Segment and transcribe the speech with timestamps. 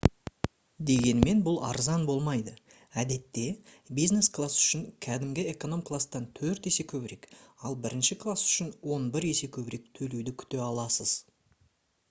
[0.89, 2.53] дегенмен бұл арзан болмайды
[3.01, 3.43] әдетте
[3.99, 7.29] бизнес класс үшін кәдімгі эконом кластан төрт есе көбірек
[7.69, 11.13] ал бірінші класс үшін он бір есе көбірек төлеуді күте аласыз